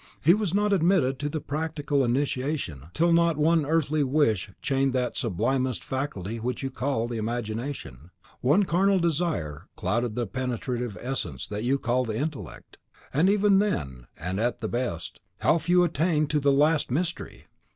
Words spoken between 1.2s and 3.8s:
the practical initiation till not one